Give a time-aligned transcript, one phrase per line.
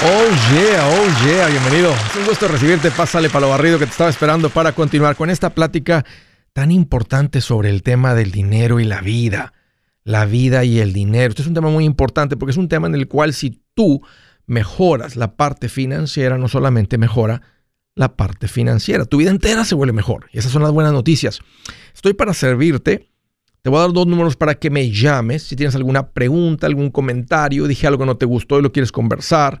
[0.00, 1.90] Oh yeah, oh yeah, bienvenido.
[1.90, 2.92] Es un gusto recibirte.
[2.92, 6.04] Pásale para lo barrido que te estaba esperando para continuar con esta plática
[6.52, 9.54] tan importante sobre el tema del dinero y la vida.
[10.04, 11.30] La vida y el dinero.
[11.30, 14.00] Este es un tema muy importante porque es un tema en el cual si tú
[14.46, 17.42] mejoras la parte financiera, no solamente mejora
[17.96, 20.26] la parte financiera, tu vida entera se vuelve mejor.
[20.32, 21.40] Y esas son las buenas noticias.
[21.92, 23.10] Estoy para servirte.
[23.62, 25.42] Te voy a dar dos números para que me llames.
[25.42, 28.92] Si tienes alguna pregunta, algún comentario, dije algo que no te gustó y lo quieres
[28.92, 29.60] conversar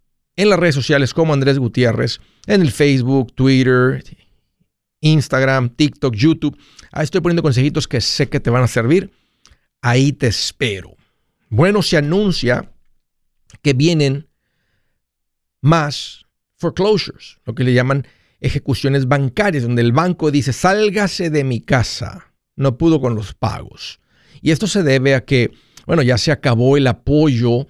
[0.41, 4.03] en las redes sociales como Andrés Gutiérrez, en el Facebook, Twitter,
[5.01, 6.57] Instagram, TikTok, YouTube.
[6.91, 9.11] Ahí estoy poniendo consejitos que sé que te van a servir.
[9.83, 10.95] Ahí te espero.
[11.49, 12.71] Bueno, se anuncia
[13.61, 14.27] que vienen
[15.61, 16.25] más
[16.57, 18.07] foreclosures, lo que le llaman
[18.39, 23.99] ejecuciones bancarias, donde el banco dice, sálgase de mi casa, no pudo con los pagos.
[24.41, 25.51] Y esto se debe a que,
[25.85, 27.67] bueno, ya se acabó el apoyo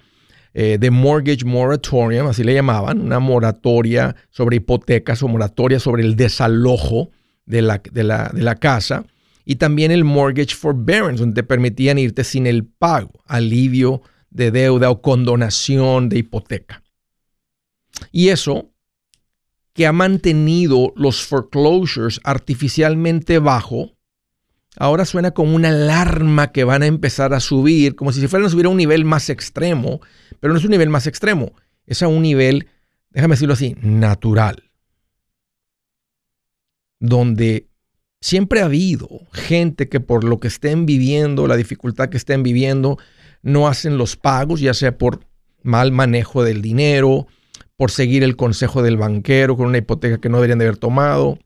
[0.54, 6.16] eh, de Mortgage Moratorium, así le llamaban, una moratoria sobre hipotecas o moratoria sobre el
[6.16, 7.10] desalojo
[7.46, 9.06] de la, de la, casa,
[9.46, 14.90] y también el Mortgage Forbearance, donde te permitían irte sin el pago, alivio de deuda
[14.90, 16.84] o condonación de hipoteca.
[18.12, 18.72] Y eso
[19.74, 23.96] que ha mantenido los foreclosures artificialmente bajo,
[24.78, 28.48] ahora suena como una alarma que van a empezar a subir, como si se fueran
[28.48, 30.02] a subir a un nivel más extremo,
[30.40, 31.54] pero no es un nivel más extremo,
[31.86, 32.68] es a un nivel,
[33.10, 34.72] déjame decirlo así, natural,
[37.00, 37.68] donde
[38.22, 42.98] siempre ha habido gente que por lo que estén viviendo, la dificultad que estén viviendo,
[43.42, 45.26] no hacen los pagos, ya sea por
[45.64, 47.28] mal manejo del dinero,
[47.76, 51.40] por seguir el consejo del banquero con una hipoteca que no deberían de haber tomado,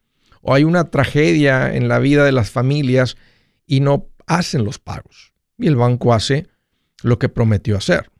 [0.47, 3.17] o hay una tragedia en la vida de las familias
[3.65, 5.33] y no hacen los pagos.
[5.57, 6.47] Y el banco hace
[7.01, 8.11] lo que prometió hacer.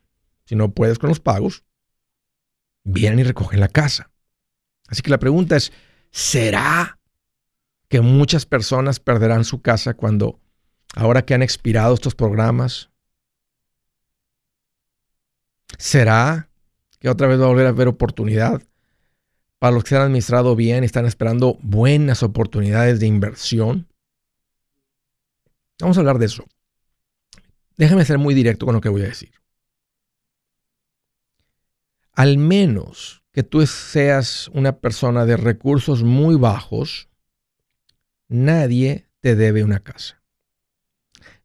[0.44, 1.62] Si no puedes con los pagos,
[2.82, 4.10] vienen y recogen la casa.
[4.88, 5.72] Así que la pregunta es,
[6.10, 6.98] ¿será
[7.88, 10.40] que muchas personas perderán su casa cuando,
[10.96, 12.90] ahora que han expirado estos programas?
[15.78, 16.50] ¿Será
[16.98, 18.62] que otra vez va a volver a haber oportunidad
[19.58, 23.88] para los que se han administrado bien están esperando buenas oportunidades de inversión.
[25.80, 26.44] Vamos a hablar de eso.
[27.76, 29.32] Déjame ser muy directo con lo que voy a decir.
[32.12, 37.10] Al menos que tú seas una persona de recursos muy bajos,
[38.28, 40.22] nadie te debe una casa.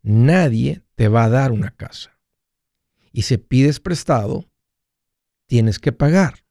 [0.02, 2.18] Nadie te va a dar una casa.
[3.12, 4.50] Y si pides prestado,
[5.48, 6.46] tienes que pagar.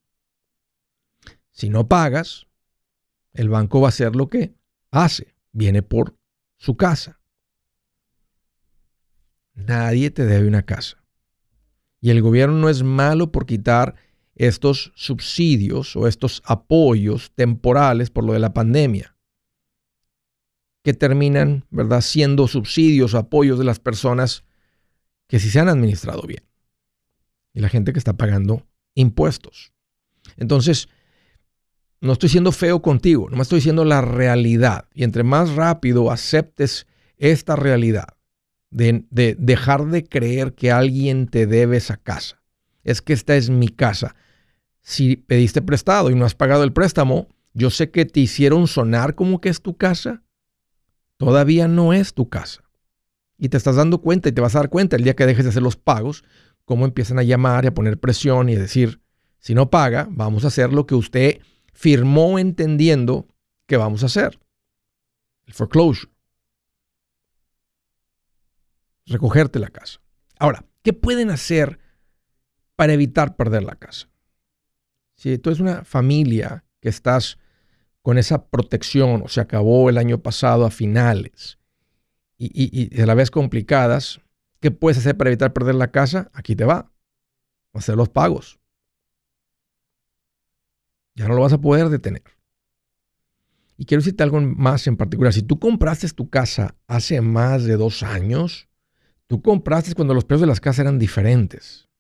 [1.61, 2.47] Si no pagas,
[3.35, 4.55] el banco va a hacer lo que
[4.91, 6.17] hace, viene por
[6.57, 7.21] su casa.
[9.53, 11.05] Nadie te debe una casa.
[12.01, 13.95] Y el gobierno no es malo por quitar
[14.37, 19.15] estos subsidios o estos apoyos temporales por lo de la pandemia,
[20.83, 24.45] que terminan, ¿verdad?, siendo subsidios o apoyos de las personas
[25.27, 26.43] que sí se han administrado bien.
[27.53, 29.75] Y la gente que está pagando impuestos.
[30.39, 30.89] Entonces,
[32.01, 34.87] no estoy siendo feo contigo, no me estoy diciendo la realidad.
[34.95, 36.87] Y entre más rápido aceptes
[37.19, 38.17] esta realidad
[38.71, 42.41] de, de, dejar de creer que alguien te debe esa casa,
[42.85, 44.15] es que esta es mi casa.
[44.83, 49.15] Si pediste prestado y no has pagado el préstamo, yo sé que te hicieron sonar
[49.15, 50.23] como que es tu casa.
[51.19, 52.63] Todavía no es tu casa.
[53.37, 55.45] Y te estás dando cuenta y te vas a dar cuenta el día que dejes
[55.45, 56.25] de hacer los pagos,
[56.65, 59.01] cómo empiezan a llamar y a poner presión y a decir,
[59.39, 61.41] si no paga, vamos a hacer lo que usted
[61.81, 63.27] firmó entendiendo
[63.67, 64.39] que vamos a hacer.
[65.47, 66.13] El foreclosure.
[69.07, 69.99] Recogerte la casa.
[70.39, 71.79] Ahora, ¿qué pueden hacer
[72.77, 74.11] para evitar perder la casa?
[75.17, 77.39] Si tú eres una familia que estás
[78.03, 81.59] con esa protección o se acabó el año pasado a finales
[82.37, 84.21] y, y, a la vez complicadas,
[84.61, 86.31] ¿qué puedes hacer para evitar perder la casa?
[86.35, 86.93] Aquí te va.
[87.73, 88.60] Hacer los pagos.
[91.21, 92.23] Ya no lo vas a poder detener.
[93.77, 95.35] Y quiero decirte algo más en particular.
[95.35, 98.71] Si tú compraste tu casa hace más de dos años,
[99.27, 101.91] tú compraste cuando los precios de las casas eran diferentes.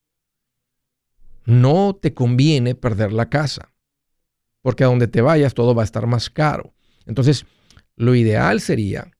[1.44, 3.75] No te conviene perder la casa.
[4.62, 6.72] porque a donde te vayas todo va a estar más caro.
[7.05, 7.44] Entonces,
[7.96, 9.11] lo ideal sería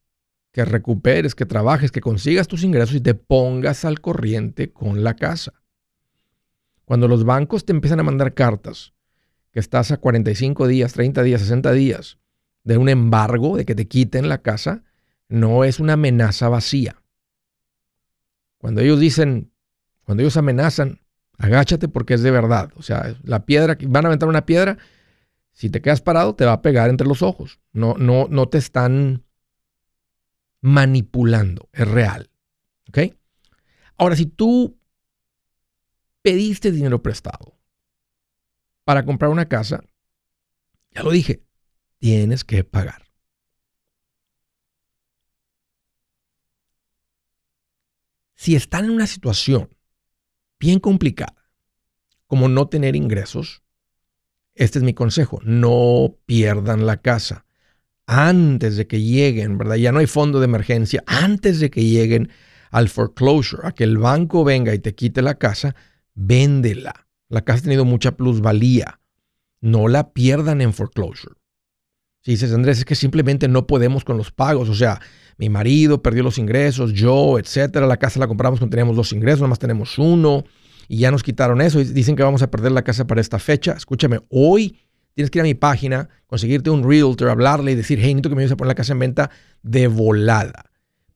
[0.51, 5.15] que recuperes, que trabajes, que consigas tus ingresos y te pongas al corriente con la
[5.15, 5.53] casa.
[6.87, 8.95] Cuando los bancos te empiezan a mandar cartas,
[9.53, 12.19] que estás a 45 días, 30 días, 60 días
[12.65, 14.85] de un embargo, de que te quiten la casa,
[15.29, 17.03] no es una amenaza vacía.
[18.59, 19.53] Cuando ellos dicen,
[20.05, 21.01] cuando ellos amenazan,
[21.39, 22.71] agáchate porque es de verdad.
[22.77, 24.79] O sea, la piedra, van a aventar una piedra,
[25.53, 27.61] si te quedas parado, te va a pegar entre los ojos.
[27.73, 29.25] No, no, no te están
[30.61, 32.31] manipulando, es real.
[32.89, 33.15] ¿Ok?
[33.97, 34.79] Ahora, si tú
[36.23, 37.60] pediste dinero prestado
[38.85, 39.83] para comprar una casa,
[40.91, 41.43] ya lo dije,
[41.99, 43.05] tienes que pagar.
[48.35, 49.69] Si están en una situación
[50.59, 51.51] bien complicada,
[52.27, 53.63] como no tener ingresos,
[54.55, 57.45] este es mi consejo, no pierdan la casa
[58.07, 59.77] antes de que lleguen, ¿verdad?
[59.77, 62.31] Ya no hay fondo de emergencia, antes de que lleguen
[62.71, 65.77] al foreclosure, a que el banco venga y te quite la casa,
[66.15, 67.10] véndela.
[67.31, 69.01] La casa ha tenido mucha plusvalía.
[69.63, 71.37] No la pierdan en foreclosure.
[72.23, 74.69] Si dices, Andrés, es que simplemente no podemos con los pagos.
[74.69, 75.01] O sea,
[75.39, 77.87] mi marido perdió los ingresos, yo, etcétera.
[77.87, 80.45] La casa la compramos cuando teníamos dos ingresos, nada más tenemos uno.
[80.89, 81.81] Y ya nos quitaron eso.
[81.81, 83.73] Y dicen que vamos a perder la casa para esta fecha.
[83.73, 84.77] Escúchame, hoy
[85.15, 88.37] Tienes que ir a mi página, conseguirte un realtor, hablarle y decir, hey, necesito que
[88.37, 89.31] me ayudes a poner la casa en venta
[89.63, 90.70] de volada.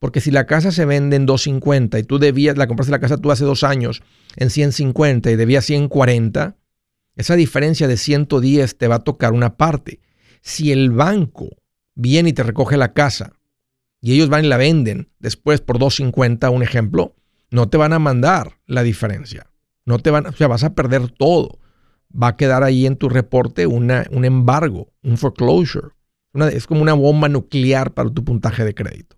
[0.04, 3.16] Porque si la casa se vende en 250 y tú debías, la compraste la casa
[3.16, 4.02] tú hace dos años
[4.36, 6.58] en 150 y debías 140,
[7.16, 10.00] esa diferencia de 110 te va a tocar una parte.
[10.42, 11.48] Si el banco
[11.94, 13.32] viene y te recoge la casa
[14.02, 17.16] y ellos van y la venden después por 250, un ejemplo,
[17.50, 19.46] no te van a mandar la diferencia.
[19.86, 21.60] No te van, o sea, vas a perder todo
[22.12, 25.88] va a quedar ahí en tu reporte una, un embargo, un foreclosure.
[26.52, 29.13] es como una bomba nuclear para tu puntaje de crédito.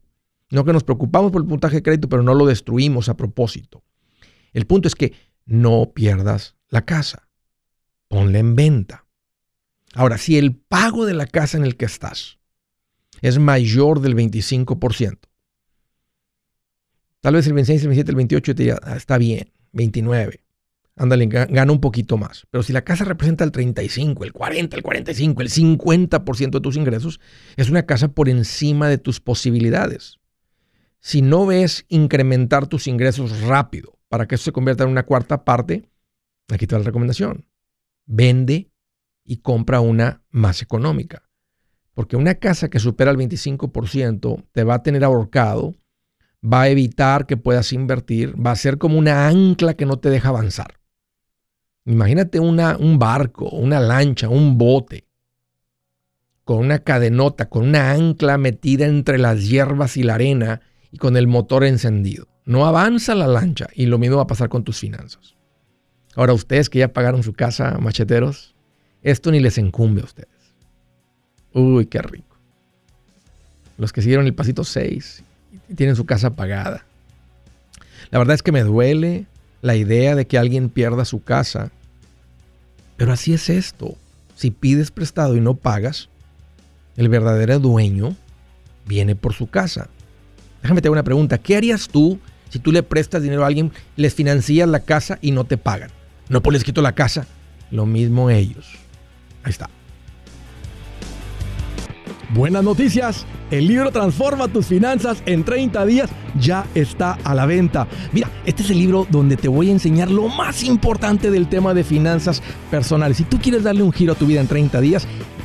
[0.50, 3.82] No que nos preocupamos por el puntaje de crédito, pero no lo destruimos a propósito.
[4.52, 5.12] El punto es que
[5.44, 7.28] no pierdas la casa.
[8.08, 9.06] Ponla en venta.
[9.94, 12.38] Ahora, si el pago de la casa en el que estás
[13.22, 15.19] es mayor del 25%,
[17.20, 20.46] tal vez el 26, el 27, el 28 te diga, ah, está bien, 29
[20.96, 22.46] ándale, gana un poquito más.
[22.50, 26.76] Pero si la casa representa el 35, el 40, el 45, el 50% de tus
[26.76, 27.20] ingresos,
[27.56, 30.19] es una casa por encima de tus posibilidades.
[31.06, 35.44] Si no ves incrementar tus ingresos rápido para que eso se convierta en una cuarta
[35.44, 35.88] parte,
[36.48, 37.46] aquí te la recomendación.
[38.06, 38.72] Vende
[39.22, 41.22] y compra una más económica.
[41.94, 45.76] Porque una casa que supera el 25% te va a tener ahorcado,
[46.44, 50.10] va a evitar que puedas invertir, va a ser como una ancla que no te
[50.10, 50.80] deja avanzar.
[51.84, 55.06] Imagínate una, un barco, una lancha, un bote,
[56.42, 60.62] con una cadenota, con una ancla metida entre las hierbas y la arena
[60.92, 62.28] y con el motor encendido.
[62.44, 65.34] No avanza la lancha y lo mismo va a pasar con tus finanzas.
[66.14, 68.54] Ahora ustedes que ya pagaron su casa, macheteros,
[69.02, 70.28] esto ni les incumbe a ustedes.
[71.52, 72.36] Uy, qué rico.
[73.78, 75.22] Los que siguieron el pasito 6
[75.68, 76.84] y tienen su casa pagada.
[78.10, 79.26] La verdad es que me duele
[79.62, 81.72] la idea de que alguien pierda su casa
[82.96, 83.94] pero así es esto.
[84.34, 86.08] Si pides prestado y no pagas,
[86.96, 88.16] el verdadero dueño
[88.87, 89.88] viene por su casa.
[90.66, 91.38] Déjame te hago una pregunta.
[91.38, 92.18] ¿Qué harías tú
[92.49, 95.92] si tú le prestas dinero a alguien, les financias la casa y no te pagan?
[96.28, 97.25] No pones quito la casa.
[97.70, 98.73] Lo mismo ellos.
[99.44, 99.70] Ahí está.
[102.35, 103.25] Buenas noticias.
[103.52, 107.87] El libro Transforma tus finanzas en 30 días ya está a la venta.
[108.11, 111.75] Mira, este es el libro donde te voy a enseñar lo más importante del tema
[111.75, 112.42] de finanzas
[112.73, 113.18] personales.
[113.18, 115.06] Si tú quieres darle un giro a tu vida en 30 días,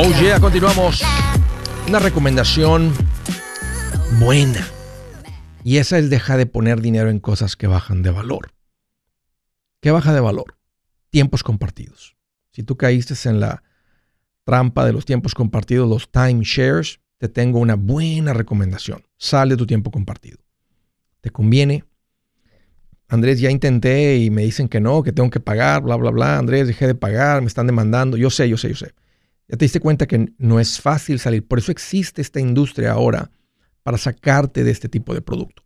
[0.00, 1.02] Oh yeah, continuamos.
[1.88, 2.92] Una recomendación
[4.20, 4.64] buena.
[5.64, 8.52] Y esa es deja de poner dinero en cosas que bajan de valor.
[9.80, 10.56] ¿Qué baja de valor?
[11.10, 12.16] Tiempos compartidos.
[12.52, 13.64] Si tú caíste en la
[14.44, 19.04] trampa de los tiempos compartidos, los timeshares, te tengo una buena recomendación.
[19.16, 20.38] Sal de tu tiempo compartido.
[21.22, 21.82] ¿Te conviene?
[23.08, 26.38] Andrés, ya intenté y me dicen que no, que tengo que pagar, bla, bla, bla.
[26.38, 28.16] Andrés, dejé de pagar, me están demandando.
[28.16, 28.94] Yo sé, yo sé, yo sé.
[29.48, 31.46] Ya te diste cuenta que no es fácil salir.
[31.46, 33.30] Por eso existe esta industria ahora
[33.82, 35.62] para sacarte de este tipo de producto.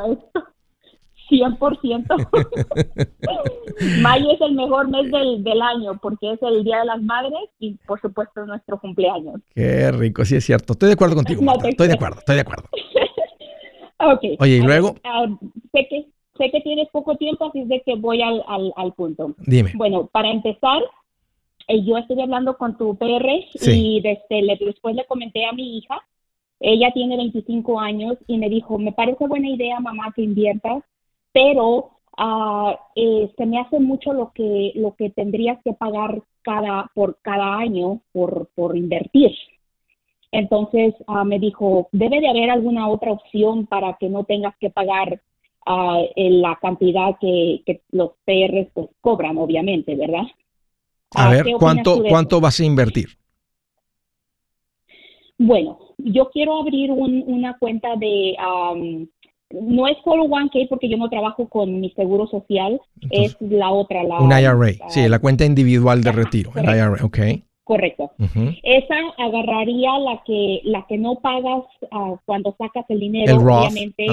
[1.30, 2.06] 100%.
[4.02, 7.50] mayo es el mejor mes del, del, año porque es el Día de las Madres
[7.58, 9.40] y, por supuesto, nuestro cumpleaños.
[9.54, 10.74] Qué rico, sí es cierto.
[10.74, 11.42] Estoy de acuerdo contigo.
[11.64, 12.68] estoy de acuerdo, estoy de acuerdo.
[13.98, 14.22] ok.
[14.38, 14.94] Oye, y luego.
[15.72, 16.06] Sé, que,
[16.38, 19.34] sé que tienes poco tiempo, así es de que voy al, al, al punto.
[19.38, 19.72] Dime.
[19.74, 20.80] Bueno, para empezar,
[21.68, 26.00] eh, yo estoy hablando con tu PR y desde, después le comenté a mi hija,
[26.60, 30.82] ella tiene 25 años y me dijo, me parece buena idea, mamá, que inviertas,
[31.32, 32.72] pero uh,
[33.36, 38.00] se me hace mucho lo que, lo que tendrías que pagar cada, por cada año
[38.12, 39.32] por, por invertir.
[40.32, 44.70] Entonces ah, me dijo, debe de haber alguna otra opción para que no tengas que
[44.70, 45.20] pagar
[45.66, 50.22] la cantidad que, que los PRs pues, cobran, obviamente, ¿verdad?
[51.16, 53.08] A ver, ¿cuánto, ¿cuánto vas a invertir?
[55.38, 58.36] Bueno, yo quiero abrir una cuenta de,
[59.50, 62.80] no es solo 1K porque yo no trabajo con mi seguro social,
[63.10, 64.02] es la otra.
[64.02, 67.18] La, un IRA, sí, la cuenta individual de retiro, el IRA, ok.
[67.64, 68.12] Correcto.
[68.62, 74.06] Esa agarraría la que la que no pagas ah, cuando sacas el dinero, obviamente.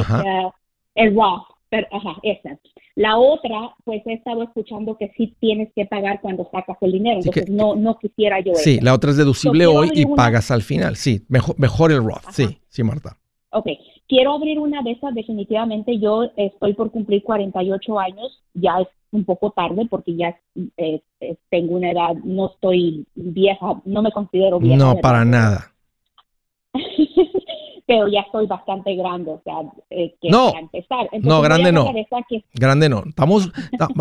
[0.95, 2.57] El Roth, pero, ajá, esa.
[2.95, 7.17] La otra, pues he estado escuchando que sí tienes que pagar cuando sacas el dinero,
[7.17, 10.95] entonces no, no quisiera yo Sí, la otra es deducible hoy y pagas al final,
[10.95, 13.17] sí, mejor, mejor el Roth, sí, sí, Marta.
[13.49, 13.67] Ok,
[14.07, 19.25] quiero abrir una de esas definitivamente, yo estoy por cumplir 48 años, ya es un
[19.25, 20.39] poco tarde porque ya
[21.49, 24.77] tengo una edad, no estoy vieja, no me considero vieja.
[24.77, 25.71] No, para nada.
[27.85, 29.55] pero ya estoy bastante grande, o sea,
[29.89, 31.09] eh, que no, para empezar.
[31.21, 31.91] no, grande no.
[32.53, 33.03] Grande no.
[33.07, 33.51] Estamos,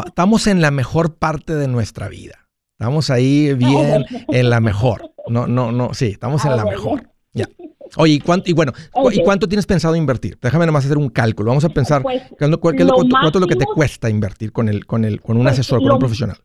[0.07, 2.43] estamos en la mejor parte de nuestra vida.
[2.79, 5.12] Estamos ahí ah, bien en la mejor.
[5.29, 7.11] No, no, no, sí, estamos en ah, la mejor.
[7.33, 7.47] Ya.
[7.97, 8.73] Oye, ¿y cuánto, y bueno,
[9.12, 10.39] ¿y cuánto tienes pensado invertir?
[10.41, 11.49] Déjame nomás hacer un cálculo.
[11.51, 15.21] Vamos a pensar pues, cuánto, es lo que te cuesta invertir con el, con el,
[15.21, 16.39] con un pues, asesor, con un profesional.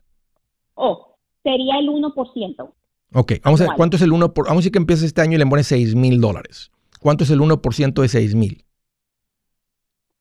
[0.75, 2.73] Oh, sería el 1%.
[3.13, 4.33] Ok, vamos a ver, ¿cuánto es el 1%?
[4.33, 6.71] Por, vamos a decir que empieza este año y le pones 6 mil dólares.
[6.99, 8.63] ¿Cuánto es el 1% de 6 mil?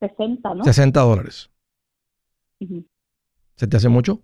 [0.01, 0.65] 60, ¿no?
[0.65, 1.51] 60 dólares.
[3.55, 4.21] ¿Se te hace mucho?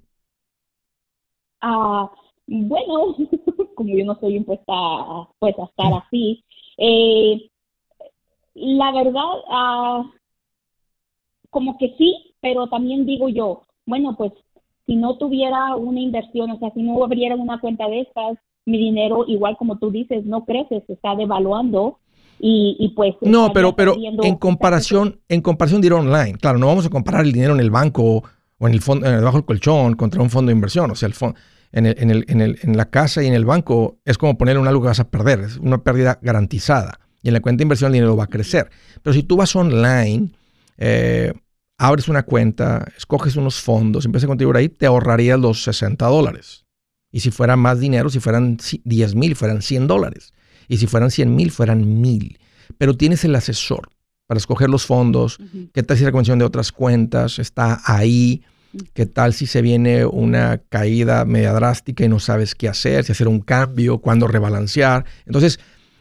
[1.61, 2.11] Ah,
[2.47, 3.17] bueno,
[3.75, 4.73] como yo no soy impuesta
[5.39, 6.45] pues, a estar así,
[6.77, 7.51] eh,
[8.55, 10.11] la verdad, ah,
[11.51, 14.33] como que sí, pero también digo yo, bueno, pues
[14.87, 18.79] si no tuviera una inversión, o sea, si no abriera una cuenta de estas, mi
[18.79, 21.99] dinero, igual como tú dices, no crece, se está devaluando
[22.45, 26.85] y, pues no pero pero en comparación en comparación de ir online claro no vamos
[26.85, 28.25] a comparar el dinero en el banco
[28.59, 31.15] o en el fondo debajo del colchón contra un fondo de inversión o sea el
[31.15, 31.39] fondo
[31.71, 34.37] en, el, en, el, en, el, en la casa y en el banco es como
[34.37, 37.59] ponerle un algo que vas a perder es una pérdida garantizada y en la cuenta
[37.59, 38.71] de inversión el dinero va a crecer.
[39.03, 40.31] Pero si tú vas online
[40.77, 41.33] eh,
[41.79, 46.67] abres una cuenta escoges unos fondos empiezas a contribuir ahí te ahorrarías los 60 dólares.
[47.11, 50.35] Y si fuera más dinero si fueran 10 mil fueran 100 dólares
[50.73, 52.39] y si fueran 100 mil, fueran mil.
[52.79, 53.91] Pero tienes el asesor
[54.27, 55.37] para escoger los fondos.
[55.75, 58.43] ¿Qué tal si la convención de otras cuentas está ahí?
[58.95, 63.05] ¿Qué tal si se viene una caída media drástica y no sabes qué hacer?
[63.05, 65.05] Si hacer un cambio, cuándo rebalancear.
[65.27, 65.61] Entonces,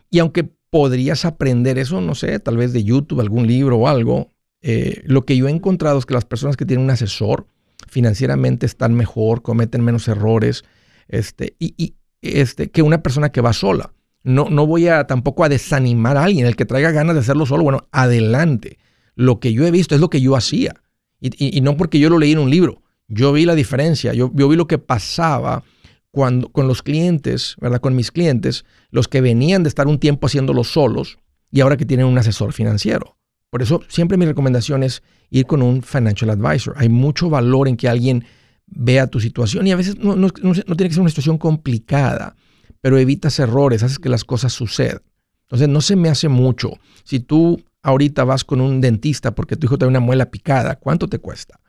[0.09, 4.29] y aunque podrías aprender eso, no sé, tal vez de YouTube, algún libro o algo,
[4.61, 7.45] eh, lo que yo he encontrado es que las personas que tienen un asesor
[7.89, 10.63] financieramente están mejor, cometen menos errores,
[11.09, 13.91] este, y, y este, que una persona que va sola.
[14.23, 16.45] No, no voy a tampoco a desanimar a alguien.
[16.45, 18.77] El que traiga ganas de hacerlo solo, bueno, adelante.
[19.15, 20.81] Lo que yo he visto es lo que yo hacía.
[21.19, 22.81] Y, no porque yo lo leí en un libro.
[23.07, 24.13] Yo vi la diferencia.
[24.13, 25.63] Yo, vi lo que pasaba
[26.11, 27.79] cuando, con los clientes, ¿verdad?
[27.79, 31.19] Con mis clientes, los que venían de estar un tiempo haciéndolo solos
[31.51, 33.17] y ahora que tienen un asesor financiero.
[33.49, 36.73] Por eso siempre mi recomendación es ir con un financial advisor.
[36.77, 38.25] Hay mucho valor en que alguien
[38.65, 42.35] vea tu situación y a veces no, no tiene que ser una situación complicada
[42.81, 45.01] pero evitas errores, haces que las cosas sucedan.
[45.43, 46.73] Entonces no se me hace mucho.
[47.03, 51.07] Si tú ahorita vas con un dentista porque tu hijo tiene una muela picada, ¿cuánto
[51.07, 51.59] te cuesta?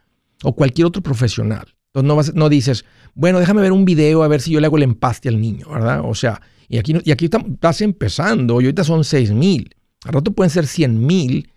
[0.42, 1.74] O cualquier otro profesional.
[1.86, 4.66] Entonces no, vas, no dices, bueno, déjame ver un video a ver si yo le
[4.66, 6.00] hago el empaste al niño, ¿verdad?
[6.04, 9.74] O sea, y aquí, y aquí estás empezando y ahorita son 6 mil.
[10.04, 11.50] Al rato pueden ser 100 mil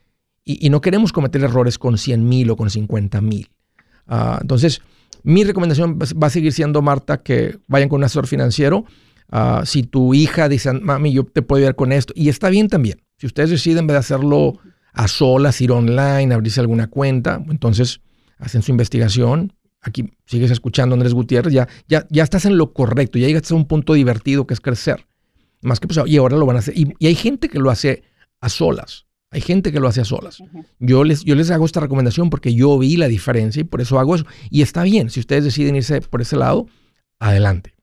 [0.43, 3.49] y, no queremos cometer errores con 100 mil o con 50 mil.
[4.07, 4.81] Ah, entonces,
[5.23, 8.85] mi recomendación va a seguir siendo, Marta, que vayan con un asesor financiero
[9.37, 12.69] Ah, si tu hija dice, mami, yo te puedo ayudar con esto, y está bien
[12.69, 13.01] también.
[13.17, 14.59] Si ustedes deciden, de hacerlo
[14.93, 17.99] a solas, ir online, abrirse alguna cuenta, entonces
[18.37, 19.51] hacen su investigación.
[19.81, 23.53] Aquí sigues escuchando a Andrés Gutiérrez, ya, ya, ya estás en lo correcto, ya llegaste
[23.53, 25.05] a un punto divertido que es crecer.
[25.61, 26.73] Más que pues, y ahora lo van a hacer.
[26.77, 28.03] Y, hay gente que lo hace
[28.39, 29.05] a solas.
[29.31, 30.41] Hay gente que lo hace a solas.
[30.79, 33.99] Yo les, yo les hago esta recomendación porque yo vi la diferencia y por eso
[33.99, 34.25] hago eso.
[34.49, 36.67] Y está bien, si ustedes deciden irse por ese lado,
[37.19, 37.74] adelante.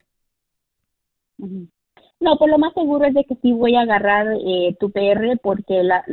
[2.21, 5.39] No, pues lo más seguro es de que sí voy a agarrar eh, tu PR
[5.43, 6.05] porque la,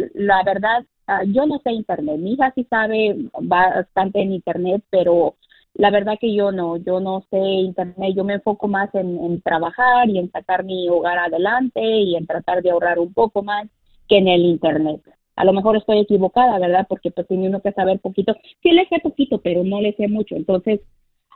[0.44, 2.18] verdad, ah, yo no sé internet.
[2.20, 5.36] Mi hija sí sabe bastante en internet, pero
[5.76, 8.13] la verdad que yo no, yo no sé internet.
[8.15, 12.63] Yo me enfoco más en, trabajar y en sacar mi hogar adelante y en tratar
[12.63, 13.68] de ahorrar un poco más
[14.08, 15.02] que en el internet.
[15.36, 16.88] A lo mejor estoy equivocada, ¿verdad?
[16.89, 18.36] Porque pues tiene uno que saber poquito.
[18.63, 20.36] Sí le sé poquito, pero no le sé mucho.
[20.36, 20.82] Entonces,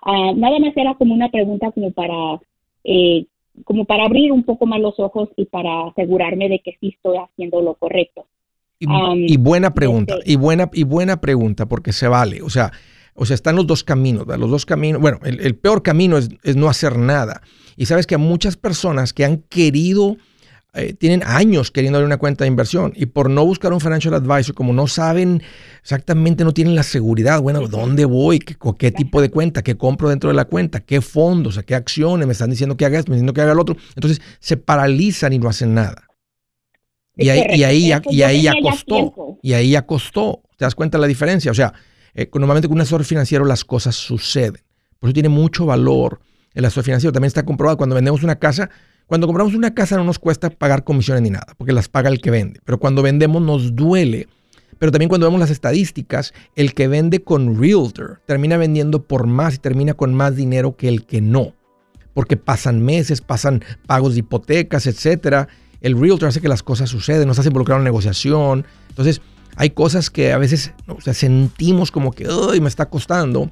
[0.06, 2.42] uh, nada más era como una pregunta como para
[2.84, 3.28] eh,
[3.66, 7.18] como para abrir un poco más los ojos y para asegurarme de que sí estoy
[7.18, 8.26] haciendo lo correcto.
[8.80, 12.42] Y, buena pregunta, este y buena, y buena pregunta, porque se vale.
[12.42, 12.72] O sea,
[13.14, 15.00] o sea, están los dos caminos, los dos caminos.
[15.00, 17.42] Bueno, el, peor camino es, es, no hacer nada.
[17.78, 20.18] Y sabes que a muchas personas que han querido
[20.76, 24.16] eh, tienen años queriendo abrir una cuenta de inversión y por no buscar un financial
[24.16, 25.44] advisor, como no saben
[25.82, 28.40] exactamente, no tienen la seguridad, bueno, ¿dónde voy?
[28.40, 29.62] ¿Qué, qué tipo de cuenta?
[29.62, 30.80] ¿Qué compro dentro de la cuenta?
[30.80, 31.58] ¿Qué fondos?
[31.58, 32.26] ¿A qué acciones?
[32.26, 33.78] Me están diciendo que haga esto, me están diciendo que haga lo otro.
[33.96, 36.08] Entonces se paralizan y no hacen nada.
[37.16, 39.38] Y ahí, y ahí, ya, y ahí ya costó.
[39.44, 40.42] Y ahí ya costó.
[40.58, 41.52] ¿Te das cuenta de la diferencia?
[41.52, 41.74] O sea,
[42.16, 44.62] eh, normalmente con un asesor financiero las cosas suceden.
[45.00, 46.22] Por eso tiene mucho valor
[46.54, 47.12] el asesor financiero.
[47.12, 48.70] También está comprobado cuando vendemos una casa.
[49.08, 52.22] Cuando compramos una casa no nos cuesta pagar comisiones ni nada, porque las paga el
[52.22, 52.60] que vende.
[52.64, 54.28] Pero cuando vendemos nos duele.
[54.80, 59.56] Pero también cuando vemos las estadísticas, el que vende con Realtor termina vendiendo por más
[59.56, 61.54] y termina con más dinero que el que no.
[62.14, 65.48] Porque pasan meses, pasan pagos de hipotecas, etcétera.
[65.82, 68.66] El Realtor hace que las cosas suceden, nos hace involucrar en negociación.
[68.90, 69.22] Entonces,
[69.56, 70.74] hay cosas que a veces
[71.12, 72.28] sentimos como que
[72.62, 73.52] me está costando,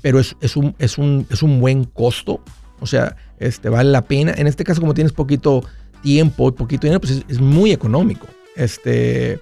[0.00, 2.40] pero es, un, es, un, es un buen costo.
[2.80, 4.32] O sea, este, vale la pena.
[4.36, 5.62] En este caso, como tienes poquito
[6.02, 8.26] tiempo y poquito dinero, pues es, muy económico.
[8.56, 9.40] Este, e,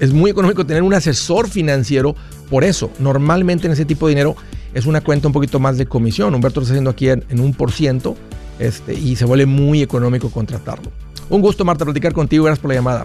[0.00, 2.14] es muy económico tener un asesor financiero.
[2.48, 4.36] Por eso, normalmente en ese tipo de dinero
[4.74, 6.34] es una cuenta un poquito más de comisión.
[6.34, 8.16] Humberto está haciendo aquí en, un por ciento
[8.58, 10.90] este, y se vuelve muy económico contratarlo.
[11.28, 12.44] Un gusto, Marta, platicar contigo.
[12.44, 13.04] Gracias por la llamada.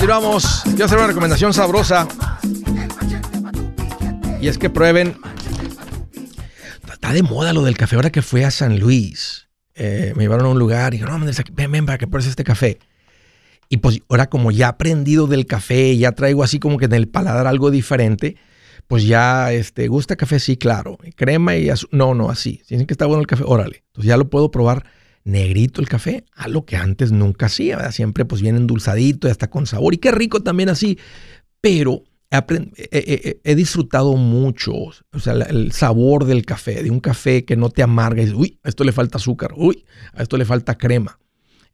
[0.00, 0.62] continuamos.
[0.64, 2.08] Quiero hacer una recomendación sabrosa.
[4.40, 5.14] Y es que prueben
[7.12, 7.96] de moda lo del café.
[7.96, 11.26] Ahora que fui a San Luis, eh, me llevaron a un lugar y dijeron, no,
[11.52, 12.78] ven, ven, para que pruebes este café.
[13.68, 16.94] Y pues ahora como ya he aprendido del café, ya traigo así como que en
[16.94, 18.36] el paladar algo diferente,
[18.86, 20.40] pues ya, este, ¿gusta café?
[20.40, 20.96] Sí, claro.
[21.14, 21.98] Crema y azúcar.
[21.98, 22.62] No, no, así.
[22.64, 23.84] Si dicen que está bueno el café, órale.
[23.88, 24.86] Entonces ya lo puedo probar
[25.24, 27.90] negrito el café, a lo que antes nunca hacía.
[27.92, 29.94] Siempre pues bien endulzadito y hasta con sabor.
[29.94, 30.98] Y qué rico también así.
[31.60, 37.70] Pero he, disfrutado mucho o sea, el sabor del café, de un café que no
[37.70, 40.78] te amarga y dices, uy, a esto le falta azúcar, uy, a esto le falta
[40.78, 41.18] crema.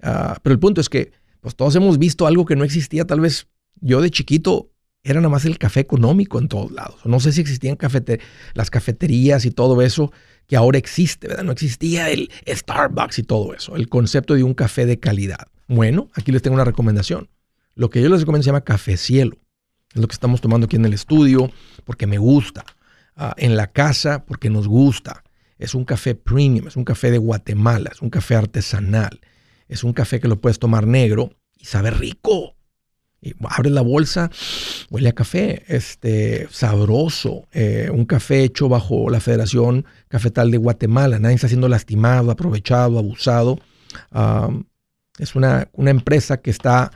[0.03, 3.21] Ah, pero el punto es que pues todos hemos visto algo que no existía, tal
[3.21, 3.49] vez
[3.81, 4.71] yo de chiquito
[5.05, 7.01] era nada más el café económico en todos lados.
[7.05, 7.79] No sé si existían
[8.55, 10.11] las cafeterías y todo eso
[10.47, 11.45] que ahora existe, ¿verdad?
[11.45, 15.49] No existía el Starbucks y todo eso, el concepto de un café de calidad.
[15.69, 17.29] Bueno, aquí les tengo una recomendación.
[17.75, 19.37] Lo que yo les recomiendo se llama café cielo.
[19.95, 21.51] Es lo que estamos tomando aquí en el estudio
[21.85, 22.65] porque me gusta.
[23.17, 25.25] Ah, en la casa porque nos gusta.
[25.59, 29.21] Es un café premium, es un café de Guatemala, es un café artesanal.
[29.69, 32.56] Es un café que lo puedes tomar negro y sabe rico.
[33.49, 34.31] Abres la bolsa,
[34.91, 37.49] huele a café, este, sabroso.
[37.53, 41.19] Eh, un café hecho bajo la Federación Cafetal de Guatemala.
[41.19, 43.59] Nadie está siendo lastimado, aprovechado, abusado.
[45.19, 46.93] Es una, una empresa que está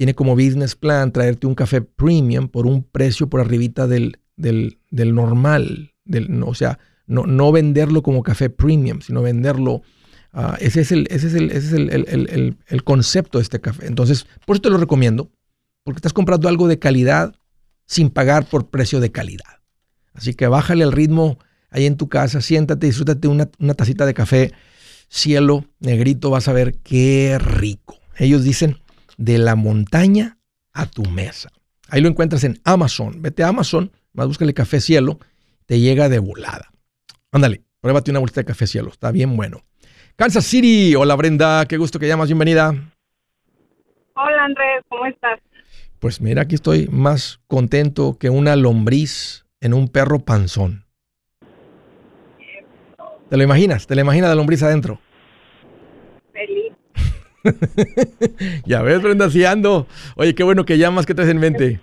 [0.00, 5.14] tiene como business plan traerte un café premium por un precio por arribita del, del,
[5.14, 5.92] normal.
[6.46, 9.82] O sea, no, no venderlo como café premium, sino venderlo.
[10.32, 13.86] Ah, ese es, el, ese es, el, ese es el, el, concepto de este café.
[13.86, 15.30] Entonces, por eso te lo recomiendo,
[15.82, 17.34] porque estás comprando algo de calidad
[17.86, 19.60] sin pagar por precio de calidad.
[20.14, 21.38] Así que bájale el ritmo
[21.70, 24.52] ahí en tu casa, siéntate, disfrútate una, una tacita de café,
[25.08, 27.98] cielo, negrito, vas a ver qué rico.
[28.16, 28.78] Ellos dicen
[29.16, 30.38] de la montaña
[30.72, 31.50] a tu mesa.
[31.88, 33.20] Ahí lo encuentras en Amazon.
[33.20, 35.18] Vete a Amazon, más búscale café cielo,
[35.66, 36.70] te llega de volada.
[37.32, 39.64] Ándale, pruébate una bolsita de café cielo, está bien bueno.
[40.20, 42.74] Kansas City, hola Brenda, qué gusto que llamas, bienvenida.
[44.14, 45.40] Hola Andrés, ¿cómo estás?
[45.98, 50.84] Pues mira, aquí estoy más contento que una lombriz en un perro panzón.
[53.30, 53.86] ¿Te lo imaginas?
[53.86, 55.00] ¿Te lo imaginas la lombriz adentro?
[58.66, 59.86] ya ves, Brenda, si ando.
[60.16, 61.80] Oye, qué bueno que llamas, ¿qué traes en mente?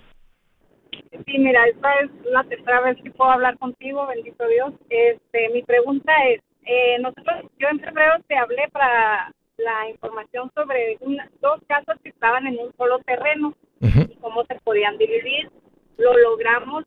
[1.26, 4.74] Sí, mira, esta es la tercera vez que puedo hablar contigo, bendito Dios.
[4.88, 10.96] Este, mi pregunta es, eh, nosotros, yo en febrero te hablé para la información sobre
[11.00, 15.50] una- dos casas que estaban en un solo terreno y cómo se podían dividir.
[15.96, 16.84] Lo logramos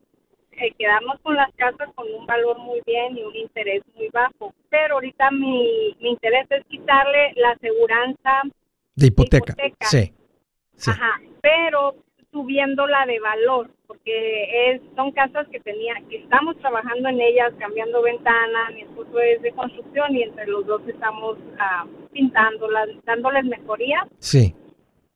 [0.53, 4.53] eh, quedarnos con las casas con un valor muy bien y un interés muy bajo.
[4.69, 8.41] Pero ahorita mi, mi interés es quitarle la aseguranza,
[8.95, 9.53] De hipoteca.
[9.53, 9.85] hipoteca.
[9.87, 10.13] Sí.
[10.75, 10.91] Sí.
[10.91, 11.95] ajá, pero
[12.31, 18.01] subiéndola de valor, porque es, son casas que tenía, que estamos trabajando en ellas, cambiando
[18.01, 24.07] ventanas, mi esposo es de construcción y entre los dos estamos ah, pintándolas, dándoles mejoría
[24.19, 24.55] Sí.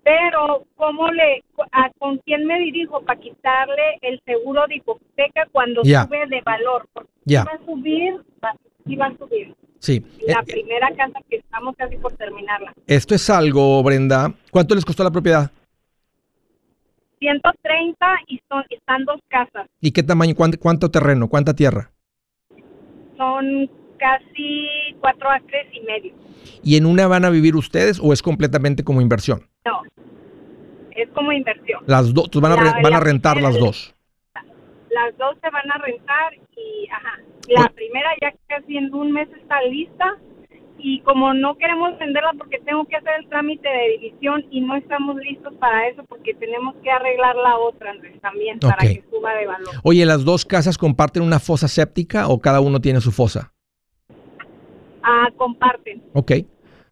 [0.03, 5.83] pero ¿cómo le, a, con quién me dirijo para quitarle el seguro de hipoteca cuando
[5.83, 6.87] sube de valor?
[6.93, 8.53] Porque si va a subir, va,
[8.85, 9.55] sí va a subir.
[9.79, 10.03] Sí.
[10.27, 12.73] La Eh, primera casa que estamos casi por terminarla.
[12.87, 14.33] Esto es algo, Brenda.
[14.51, 15.51] ¿Cuánto les costó la propiedad?
[17.19, 19.67] 130 y son, están dos casas.
[19.81, 20.33] ¿Y qué tamaño?
[20.35, 21.27] ¿Cuánto, cuánto terreno?
[21.27, 21.91] ¿Cuánta tierra?
[23.17, 24.67] Son casi
[24.99, 26.13] cuatro acres y medio.
[26.63, 29.47] ¿Y en una van a vivir ustedes o es completamente como inversión?
[29.65, 29.81] No,
[30.91, 31.81] es como inversión.
[31.87, 33.95] Las dos, van a, La- van a rentar primera- las dos.
[34.89, 37.69] Las dos se van a rentar y, ajá, la Oye.
[37.75, 40.17] primera ya casi en un mes está lista
[40.87, 44.75] y como no queremos venderla porque tengo que hacer el trámite de división y no
[44.75, 49.33] estamos listos para eso porque tenemos que arreglar la otra Andrés, también para que suba
[49.33, 49.73] de valor.
[49.83, 53.51] Oye, ¿las dos casas comparten una fosa séptica o cada uno tiene su fosa?
[55.01, 56.03] Ah, comparten.
[56.13, 56.31] Ok.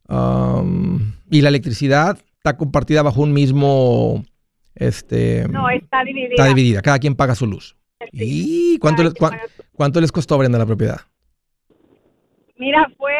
[0.09, 4.23] Um, ¿Y la electricidad está compartida bajo un mismo...
[4.73, 6.33] Este, No, está dividida.
[6.33, 7.77] está dividida, cada quien paga su luz.
[8.11, 8.73] Sí.
[8.73, 9.13] ¿Y cuánto, les,
[9.71, 11.01] cuánto les costó Brenda la propiedad?
[12.63, 13.13] Mira, fue,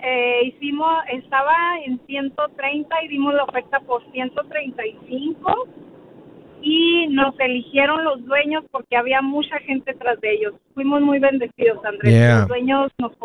[0.00, 1.54] eh, hicimos, estaba
[1.86, 5.68] en 130 y dimos la oferta por 135
[6.60, 10.52] y nos eligieron los dueños porque había mucha gente tras de ellos.
[10.74, 12.12] Fuimos muy bendecidos, Andrés.
[12.12, 12.40] Yeah.
[12.40, 13.16] Los dueños nos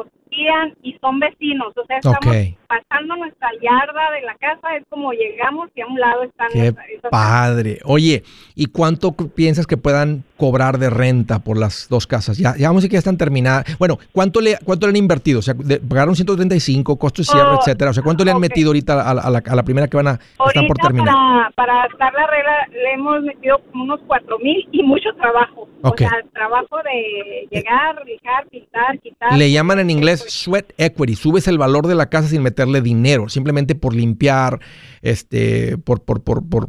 [0.83, 2.35] y son vecinos, o sea, estamos
[2.67, 6.67] pasando nuestra yarda de la casa, es como llegamos y a un lado están Qué
[6.67, 7.79] esas padre.
[7.83, 8.23] Oye,
[8.55, 12.37] ¿y cuánto cu- piensas que puedan cobrar de renta por las dos casas?
[12.37, 13.65] Ya, ya vamos a decir que ya están terminadas.
[13.77, 15.39] Bueno, ¿cuánto le, cuánto le han invertido?
[15.39, 17.91] O sea, de- pagaron 135, costo de cierre, Oh, etcétera.
[17.91, 19.97] O sea, ¿cuánto le han metido ahorita a la, a la- a la primera que
[19.97, 21.13] van a, están por terminar?
[21.13, 25.67] para, para estar la regla le hemos metido como unos cuatro mil y mucho trabajo.
[25.83, 29.33] O sea, trabajo de llegar, lijar, pintar, quitar.
[29.37, 31.15] Le llaman en inglés sweat equity.
[31.15, 34.60] Subes el valor de la casa sin meterle dinero, simplemente por limpiar,
[35.01, 36.67] este, por, por, por, por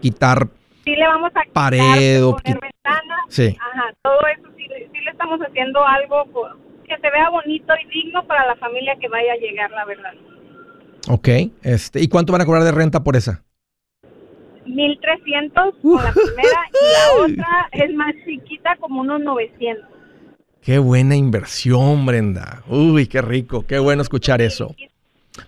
[0.00, 0.48] quitar.
[0.84, 3.20] Sí le vamos a quitar, Pared o poner ventanas.
[3.28, 3.56] Sí.
[3.60, 6.24] Ajá, todo eso sí, le- sí le estamos haciendo algo
[6.86, 10.12] que se vea bonito y digno para la familia que vaya a llegar, la verdad.
[11.08, 11.28] Ok.
[11.62, 13.42] Este, ¿Y cuánto van a cobrar de renta por esa?
[14.64, 19.84] 1300 con la primera y la otra es más chiquita, como unos 900.
[20.66, 22.62] Qué buena inversión, Brenda.
[22.68, 23.64] Uy, qué rico.
[23.66, 24.74] Qué bueno escuchar eso.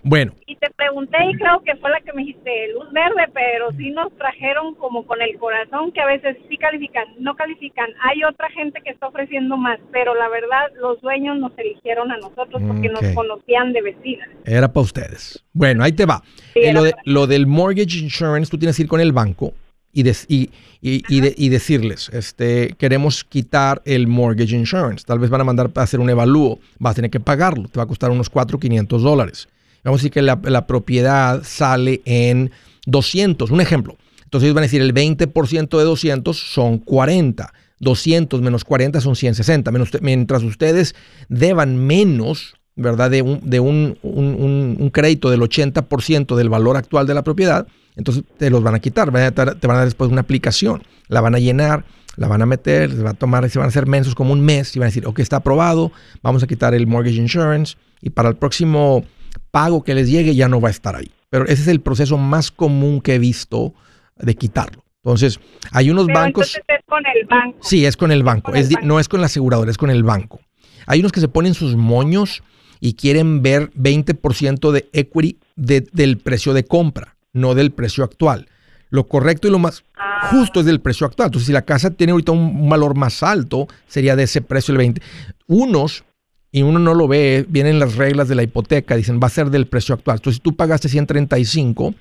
[0.03, 3.71] Bueno, Y te pregunté y creo que fue la que me dijiste luz verde, pero
[3.75, 7.89] sí nos trajeron como con el corazón que a veces sí califican, no califican.
[8.03, 12.17] Hay otra gente que está ofreciendo más, pero la verdad los dueños nos eligieron a
[12.17, 14.29] nosotros porque nos conocían de vecinas.
[14.45, 15.43] era para ustedes.
[15.53, 16.21] Bueno, ahí te va.
[16.53, 19.53] Sí, Eh, lo, de- lo del mortgage insurance, tú tienes que ir con el banco
[19.93, 20.49] y, des- y,
[20.81, 25.03] y- y de- y decirles, este, queremos quitar el mortgage insurance.
[25.05, 26.59] Tal vez van a mandar a hacer un evalúo.
[26.77, 27.67] Vas a tener que pagarlo.
[27.67, 29.47] Te va a costar unos 4 500 dólares.
[29.83, 32.51] Vamos a decir que la, la propiedad sale en
[32.85, 33.49] 200.
[33.51, 33.97] Un ejemplo.
[34.25, 37.51] Entonces ellos van a decir el 20% de 200 son 40.
[37.79, 39.71] 200 menos 40 son 160.
[39.71, 40.93] Menos, mientras ustedes
[41.29, 43.11] deban menos, ¿verdad?
[43.11, 48.23] De un, de un, un- crédito del 80% del valor actual de la propiedad, entonces
[48.37, 49.11] te los van a quitar.
[49.11, 50.83] Van a dar- te van a dar después una aplicación.
[51.07, 53.69] La van a llenar, la van a meter, se va a tomar, se van a
[53.69, 55.91] hacer mensos como un mes y van a decir, ok, está aprobado,
[56.23, 59.03] vamos a quitar el mortgage insurance y para el próximo
[59.51, 61.11] pago que les llegue ya no va a estar ahí.
[61.29, 63.73] Pero ese es el proceso más común que he visto
[64.17, 64.83] de quitarlo.
[65.03, 65.39] Entonces,
[65.71, 66.55] hay unos Pero bancos...
[66.67, 67.57] es con el banco.
[67.61, 68.51] Sí, es con el banco.
[68.51, 68.85] con el Es banco.
[68.87, 70.39] No es con la aseguradora, es con el banco.
[70.87, 72.43] Hay unos que se ponen sus moños
[72.79, 78.47] y quieren ver 20% de equity de- del precio de compra, no del precio actual.
[78.89, 79.83] Lo correcto y lo más
[80.31, 81.27] justo es del precio actual.
[81.27, 84.77] Entonces, si la casa tiene ahorita un, valor más alto, sería de ese precio el
[84.79, 85.01] 20.
[85.47, 86.03] Unos,
[86.51, 89.49] y uno no lo ve, vienen las reglas de la hipoteca, dicen va a ser
[89.51, 90.17] del precio actual.
[90.17, 91.93] Entonces, si tú pagaste 135,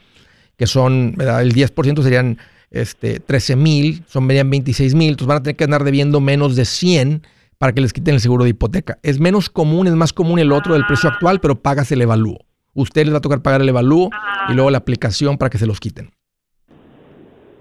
[0.57, 1.43] que son, ¿verdad?
[1.43, 2.39] el 10% serían
[2.71, 6.57] este, 13 mil, son verían 26 mil, entonces van a tener que andar debiendo menos
[6.57, 7.23] de 100
[7.59, 8.99] para que les quiten el seguro de hipoteca.
[9.03, 12.39] Es menos común, es más común el otro del precio actual, pero pagas el evalúo.
[12.75, 14.11] Usted les va a tocar pagar el evalúo
[14.49, 16.11] y luego la aplicación para que se los quiten.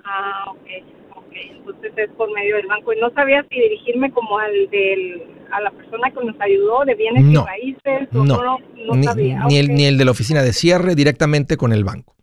[0.05, 0.67] Ah, ok,
[1.15, 1.33] ok.
[1.57, 2.93] Entonces es por medio del banco.
[2.93, 6.93] Y no sabía si dirigirme como al del a la persona que nos ayudó de
[6.93, 7.43] bienes No.
[7.43, 8.09] y raíces?
[8.11, 8.21] No.
[8.21, 9.43] o no, no ni, sabía.
[9.47, 12.15] ni el, ni el de la oficina de cierre directamente con el banco.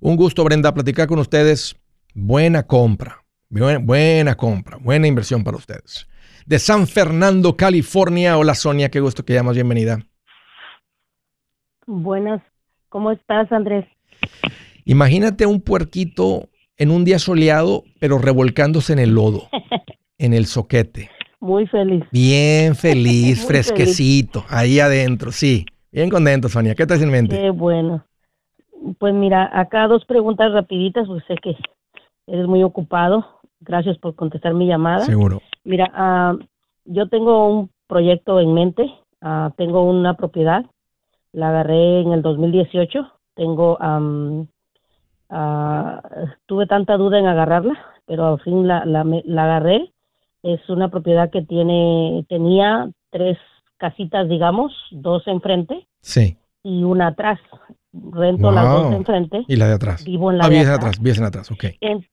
[0.00, 1.76] Un gusto, Brenda, platicar con ustedes.
[2.14, 3.22] Buena compra.
[3.50, 4.78] Buena, buena compra.
[4.80, 6.08] Buena inversión para ustedes.
[6.46, 8.38] De San Fernando, California.
[8.38, 8.90] Hola, Sonia.
[8.90, 9.56] Qué gusto que llamas.
[9.56, 9.98] Bienvenida.
[11.84, 12.40] Buenas,
[12.88, 13.84] ¿cómo estás, Andrés?
[14.84, 19.48] Imagínate un puerquito en un día soleado, pero revolcándose en el lodo,
[20.18, 21.10] en el soquete.
[21.40, 22.04] Muy feliz.
[22.12, 25.32] Bien feliz, fresquecito, ahí adentro.
[25.32, 26.76] Sí, bien contento, Sonia.
[26.76, 27.36] ¿Qué traes en mente?
[27.36, 28.04] Qué bueno.
[29.00, 31.56] Pues mira, acá dos preguntas rapiditas, porque sé que
[32.28, 33.39] eres muy ocupado.
[33.60, 35.04] Gracias por contestar mi llamada.
[35.04, 35.40] Seguro.
[35.64, 36.34] Mira, ah,
[36.84, 38.90] yo tengo un proyecto en mente.
[39.20, 40.64] Ah, tengo una propiedad.
[41.32, 43.06] La agarré en el 2018.
[43.34, 44.46] Tengo, am,
[45.28, 46.02] ah,
[46.46, 49.92] tuve tanta duda en agarrarla, pero al fin la, la, la agarré.
[50.42, 53.36] Es una propiedad que tiene, tenía tres
[53.76, 56.38] casitas, digamos, dos enfrente Sí.
[56.62, 57.38] y una atrás.
[57.92, 59.44] Rento las dos de enfrente.
[59.48, 60.04] Y la de atrás.
[60.04, 60.76] Vivo en la Ah, de atrás.
[60.78, 61.64] atrás, vives en atrás, ok.
[61.80, 62.06] En-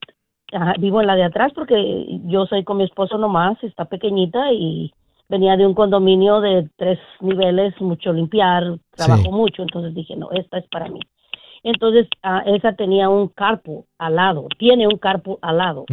[0.52, 4.52] ajá, vivo en la de atrás porque yo soy con mi esposo nomás, está pequeñita
[4.52, 4.92] y
[5.30, 9.32] venía de un condominio de tres niveles, mucho limpiar, trabajo Sí.
[9.32, 11.00] mucho, entonces dije, no, esta es para mí.
[11.64, 15.86] Entonces, ah, esa tenía un carpo al lado, tiene un carpo al lado.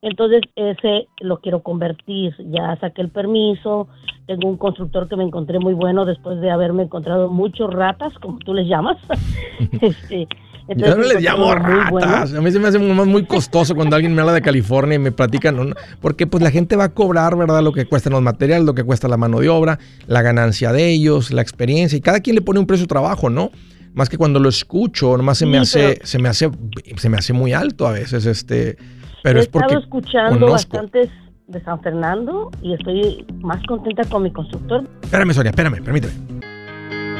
[0.00, 2.34] Entonces, ese lo quiero convertir.
[2.50, 3.86] Ya saqué el permiso.
[4.26, 8.38] Tengo un constructor que me encontré muy bueno después de haberme encontrado muchos ratas, como
[8.38, 8.96] tú les llamas.
[9.80, 10.26] este,
[10.68, 12.06] Yo entonces no les llamo muy bueno.
[12.06, 12.34] ratas.
[12.34, 14.98] A mí se me hace muy, muy costoso cuando alguien me habla de California y
[14.98, 15.74] me platican, ¿no?
[16.00, 17.62] porque pues la gente va a cobrar, ¿verdad?
[17.62, 20.88] Lo que cuestan los materiales, lo que cuesta la mano de obra, la ganancia de
[20.90, 23.50] ellos, la experiencia, y cada quien le pone un precio de trabajo, ¿no?
[23.94, 26.50] Más que cuando lo escucho, nomás se me Sí, hace, pero- se me hace,
[26.96, 28.76] se me hace muy alto a veces, este,
[29.22, 30.76] pero He es porque estado escuchando conozco.
[30.78, 31.10] bastantes
[31.48, 34.88] de San Fernando y estoy más contenta con mi constructor.
[35.02, 36.12] Espérame, Sonia, espérame, permíteme.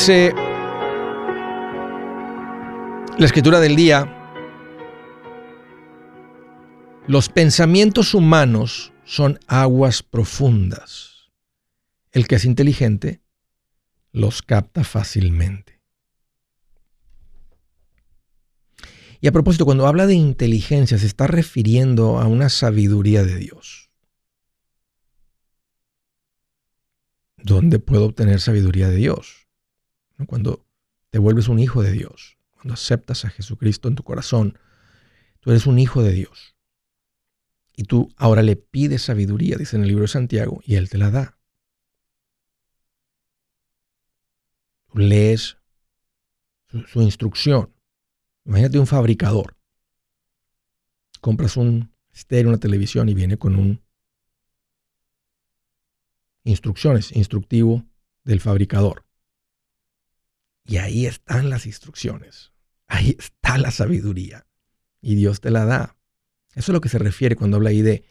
[0.00, 0.32] Dice
[3.18, 4.08] la escritura del día,
[7.06, 11.30] los pensamientos humanos son aguas profundas.
[12.12, 13.20] El que es inteligente
[14.10, 15.82] los capta fácilmente.
[19.20, 23.90] Y a propósito, cuando habla de inteligencia, se está refiriendo a una sabiduría de Dios.
[27.36, 29.49] ¿Dónde puedo obtener sabiduría de Dios?
[30.26, 30.66] Cuando
[31.10, 34.58] te vuelves un hijo de Dios, cuando aceptas a Jesucristo en tu corazón,
[35.40, 36.54] tú eres un hijo de Dios.
[37.74, 40.98] Y tú ahora le pides sabiduría, dice en el libro de Santiago, y Él te
[40.98, 41.38] la da.
[44.92, 45.56] Tú lees
[46.68, 47.72] su, su instrucción.
[48.44, 49.56] Imagínate un fabricador.
[51.20, 53.82] Compras un estéreo, una televisión y viene con un
[56.44, 57.84] instrucciones, instructivo
[58.24, 59.04] del fabricador.
[60.70, 62.52] Y ahí están las instrucciones.
[62.86, 64.46] Ahí está la sabiduría.
[65.02, 65.96] Y Dios te la da.
[66.54, 68.04] Eso es lo que se refiere cuando habla ahí de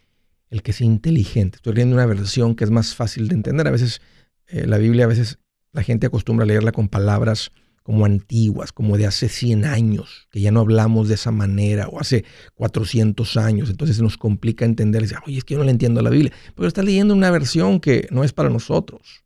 [0.49, 1.55] el que es inteligente.
[1.55, 3.65] Estoy leyendo una versión que es más fácil de entender.
[3.65, 4.01] A veces
[4.47, 5.39] eh, la Biblia, a veces
[5.71, 10.41] la gente acostumbra a leerla con palabras como antiguas, como de hace 100 años, que
[10.41, 12.25] ya no hablamos de esa manera, o hace
[12.55, 13.69] 400 años.
[13.69, 15.03] Entonces nos complica entender.
[15.03, 16.33] Dice, Oye, es que yo no le entiendo a la Biblia.
[16.55, 19.23] Pero está leyendo una versión que no es para nosotros.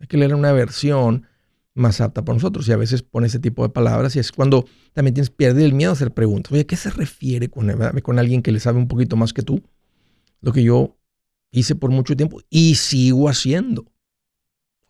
[0.00, 1.28] Hay que leer una versión
[1.74, 2.68] más apta para nosotros.
[2.68, 5.74] Y a veces pone ese tipo de palabras y es cuando también tienes, pierde el
[5.74, 6.52] miedo a hacer preguntas.
[6.52, 9.62] Oye, ¿qué se refiere con, con alguien que le sabe un poquito más que tú?
[10.40, 10.96] Lo que yo
[11.50, 13.86] hice por mucho tiempo y sigo haciendo.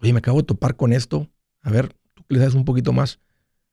[0.00, 1.28] Oye, me acabo de topar con esto.
[1.60, 3.20] A ver, tú que le das un poquito más,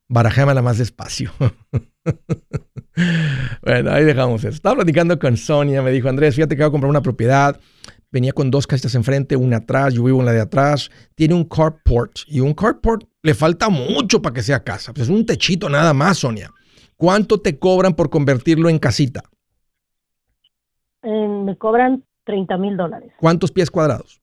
[0.07, 1.31] barajémela más despacio.
[3.63, 4.55] bueno, ahí dejamos eso.
[4.55, 7.59] Estaba platicando con Sonia, me dijo, Andrés, fíjate que voy a comprar una propiedad.
[8.11, 10.89] Venía con dos casitas enfrente, una atrás, yo vivo en la de atrás.
[11.13, 14.93] Tiene un carport y un carport le falta mucho para que sea casa.
[14.93, 16.49] Pues es un techito nada más, Sonia.
[16.95, 19.23] ¿Cuánto te cobran por convertirlo en casita?
[21.03, 23.11] Eh, me cobran 30 mil dólares.
[23.19, 24.21] ¿Cuántos pies cuadrados?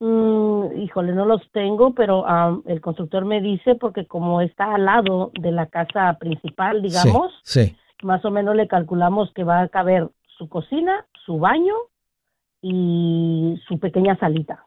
[0.00, 2.24] Mm, híjole, no los tengo, pero
[2.66, 7.76] el constructor me dice porque como está al lado de la casa principal, digamos, sí,
[8.02, 11.74] más o menos le calculamos que va a caber su cocina, su baño
[12.62, 14.64] y su pequeña salita.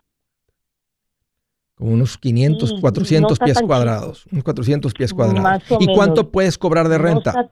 [1.75, 4.27] Como unos 500, 400 pies cuadrados.
[4.31, 5.63] Unos 400 pies cuadrados.
[5.79, 7.49] ¿Y cuánto puedes cobrar de renta?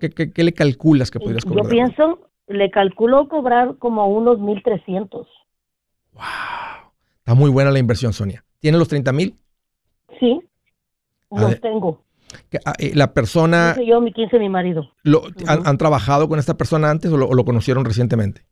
[0.00, 1.64] ¿Qué, le calculas que podrías cobrar?
[1.64, 5.26] Yo pienso, le calculo cobrar como unos 1.300.
[6.12, 6.22] ¡Wow!
[7.18, 8.44] Está muy buena la inversión, Sonia.
[8.60, 9.36] ¿Tiene los 30 mil?
[10.20, 10.40] Sí,
[11.30, 12.04] los tengo.
[12.64, 13.76] Ah, eh, la persona...
[13.84, 14.90] yo, mi 15, mi marido.
[15.46, 18.42] han, trabajado con esta persona antes o lo, conocieron recientemente?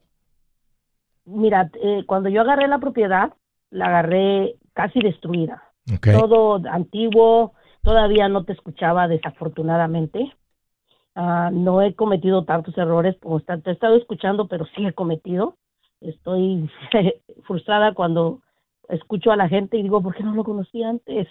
[1.25, 3.33] Mira, eh, cuando yo agarré la propiedad,
[3.71, 5.63] la agarré casi destruida.
[6.01, 7.53] Todo antiguo,
[7.83, 10.33] todavía no te escuchaba desafortunadamente.
[11.15, 15.57] Ah, no he cometido tantos errores como te he estado escuchando, pero sí he cometido.
[16.01, 16.71] Estoy
[17.47, 18.41] frustrada cuando
[18.93, 21.27] escucho a la gente y digo, ¿por qué no lo conocí antes?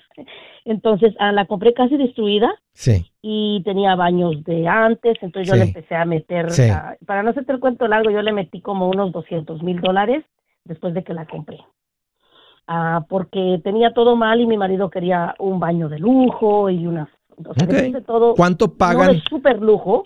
[0.65, 2.51] Entonces, ah, la compré casi destruida.
[2.73, 3.11] Sí.
[3.21, 7.51] Y tenía baños de antes, entonces yo le empecé a meter, ah, para no hacerte
[7.53, 10.25] el cuento largo, yo le metí como unos 200 mil dólares
[10.65, 11.59] después de que la compré.
[12.67, 17.09] Ah, porque tenía todo mal y mi marido quería un baño de lujo y unas...
[18.05, 19.15] todo, ¿Cuánto pagan?
[19.15, 20.03] No súper lujo.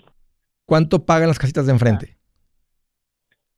[0.66, 2.18] ¿Cuánto pagan las casitas de enfrente?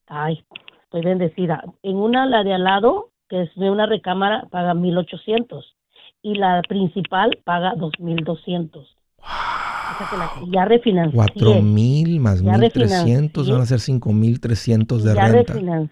[0.08, 0.44] Ay,
[0.84, 1.64] estoy bendecida.
[1.84, 5.76] En una, la de al lado, que es de una recámara, paga 1,800
[6.22, 8.96] y la principal paga 2,200.
[9.20, 10.52] Wow.
[10.52, 11.16] ya refinancié.
[11.16, 15.90] 4,000 más 1,300 van a ser 5,300 de ya renta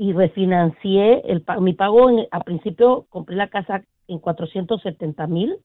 [0.00, 5.58] y refinancié el, mi pago a principio compré la casa en 470 mil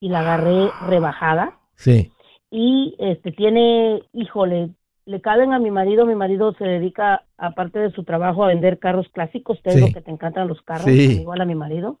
[0.00, 1.58] y la agarré rebajada.
[1.76, 2.10] Sí.
[2.50, 4.70] Y este tiene, híjole,
[5.06, 8.78] le caben a mi marido, mi marido se dedica aparte de su trabajo a vender
[8.78, 12.00] carros clásicos, te digo que te encantan los carros, igual a mi marido.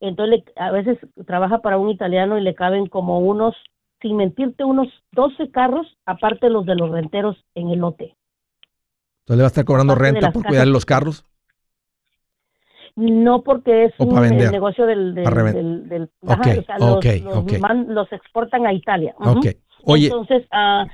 [0.00, 3.54] Entonces a veces trabaja para un italiano y le caben como unos,
[4.00, 8.16] sin mentirte, unos 12 carros, aparte los de los renteros en el lote.
[9.20, 11.24] Entonces le va a estar cobrando renta por cuidar los carros.
[12.96, 16.10] No, porque es un negocio del, del, del,
[17.88, 19.14] los, exportan a Italia.
[19.84, 20.86] Oye, entonces uh,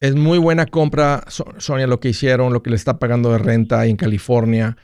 [0.00, 3.86] es muy buena compra, Sonia, lo que hicieron, lo que le está pagando de renta
[3.86, 4.76] en California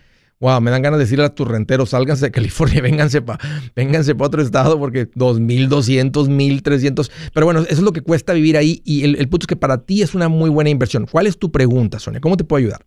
[0.43, 3.39] wow, me dan ganas de decirle a tus renteros, sálganse de California, vénganse para
[3.77, 7.11] vénganse pa otro estado porque 2.200, 1.300.
[7.33, 9.57] Pero bueno, eso es lo que cuesta vivir ahí y el, el punto es que
[9.57, 11.07] para ti es una muy buena inversión.
[11.07, 12.21] ¿Cuál es tu pregunta, Sonia?
[12.21, 12.85] ¿Cómo te puedo ayudar?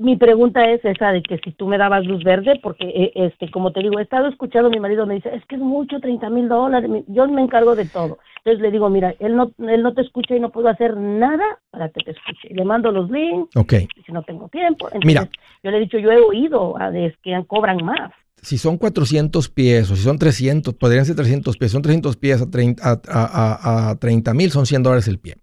[0.00, 3.50] Mi pregunta es esa de que si tú me dabas luz verde, porque eh, este,
[3.50, 6.30] como te digo, he estado escuchando, mi marido me dice, es que es mucho, 30
[6.30, 8.18] mil dólares, yo me encargo de todo.
[8.38, 11.44] Entonces le digo, mira, él no, él no te escucha y no puedo hacer nada
[11.70, 12.48] para que te escuche.
[12.50, 13.86] Le mando los links, okay.
[14.06, 14.86] si no tengo tiempo.
[14.86, 15.28] Entonces, mira,
[15.62, 18.10] yo le he dicho, yo he oído a de que cobran más.
[18.40, 22.42] Si son 400 pies o si son 300, podrían ser 300 pies, son 300 pies
[22.42, 25.36] a 30 mil, son 100 dólares el pie.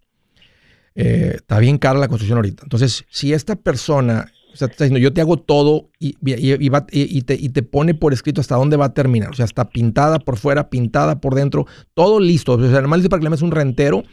[0.95, 2.63] Eh, está bien cara la construcción ahorita.
[2.63, 7.21] Entonces, si esta persona o sea, te está diciendo, yo te hago todo y, y,
[7.21, 9.29] te, y, te, pone por escrito hasta dónde va a terminar.
[9.29, 12.53] O sea, está pintada por fuera, pintada por dentro, todo listo.
[12.53, 14.03] O sea, normal dice para que le metas un rentero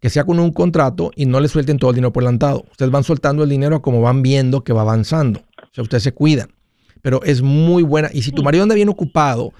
[0.00, 2.64] que sea con un contrato y no le suelten todo el dinero por adelantado.
[2.72, 5.42] Ustedes van soltando el dinero como van viendo que va avanzando.
[5.62, 6.48] O sea, ustedes se cuidan.
[7.00, 8.10] Pero es muy buena.
[8.12, 9.52] Y si tu marido anda bien ocupado,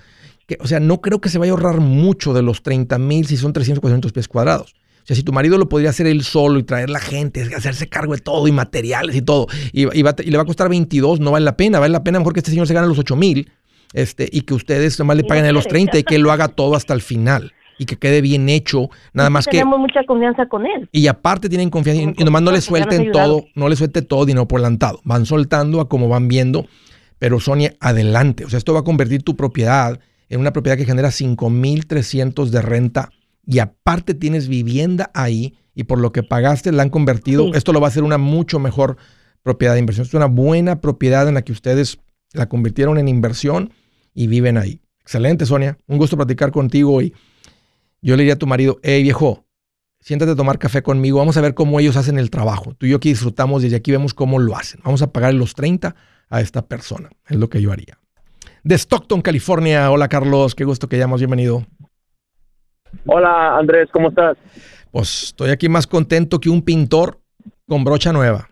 [0.49, 3.25] que, o sea, no creo que se vaya a ahorrar mucho de los 30 mil
[3.29, 4.75] si son 300, 400 pies cuadrados.
[5.05, 7.91] O sea, si tu marido lo podría hacer él solo y traer la gente, hacerse
[7.91, 11.45] cargo de todo y materiales y todo, y, le va a costar 22, no vale
[11.45, 11.79] la pena.
[11.79, 13.51] Vale la pena mejor que este señor se gane los 8 mil
[13.93, 16.49] este, y que ustedes nomás le paguen a los 30 y que él lo haga
[16.49, 19.59] todo hasta el final y que quede bien hecho, nada más que...
[19.59, 20.89] Tenemos mucha confianza con él.
[20.91, 24.49] Y aparte tienen confianza y, nomás no le suelten todo, no le suelte todo dinero
[24.49, 25.01] por lantado.
[25.05, 26.67] Van soltando a como van viendo,
[27.19, 28.47] pero Sonia, adelante.
[28.47, 30.01] O sea, esto va a convertir tu propiedad
[30.31, 33.11] en una propiedad que genera 5,300 de renta
[33.47, 37.81] y aparte tienes vivienda ahí y por lo que pagaste la han convertido, esto lo
[37.81, 38.97] va a hacer una mucho mejor
[39.43, 40.07] propiedad de inversión.
[40.07, 41.99] Es una buena propiedad en la que ustedes
[42.33, 43.73] la convirtieron en inversión
[44.15, 44.81] y viven ahí.
[45.01, 45.79] Excelente, Sonia.
[45.87, 47.13] Un gusto platicar contigo y
[48.01, 49.47] yo le diría a tu marido, hey viejo,
[50.01, 52.75] siéntate a tomar café conmigo, vamos a ver cómo ellos hacen el trabajo.
[52.75, 54.81] Tú y yo aquí disfrutamos y desde aquí vemos cómo lo hacen.
[54.85, 55.95] Vamos a pagar los 30
[56.29, 57.11] a esta persona.
[57.29, 57.99] Es lo que yo haría.
[58.63, 59.91] De Stockton, California.
[59.91, 61.67] Hola Carlos, qué gusto que llamas, bienvenido.
[63.07, 64.37] Hola Andrés, ¿cómo estás?
[64.91, 67.19] Pues estoy aquí más contento que un pintor
[67.67, 68.49] con brocha nueva.